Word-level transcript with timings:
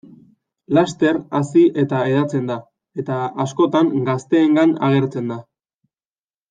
Laster 0.77 1.19
hazi 1.39 1.65
eta 1.83 1.99
hedatzen 2.07 2.49
da, 2.53 2.57
eta, 3.05 3.21
askotan, 3.47 3.93
gazteengan 4.11 4.77
agertzen 4.91 5.35
da. 5.35 5.43